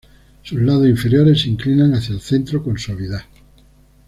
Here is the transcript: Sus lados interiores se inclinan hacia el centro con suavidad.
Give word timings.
Sus 0.41 0.59
lados 0.59 0.87
interiores 0.87 1.43
se 1.43 1.49
inclinan 1.49 1.93
hacia 1.93 2.15
el 2.15 2.21
centro 2.21 2.63
con 2.63 2.75
suavidad. 2.79 3.21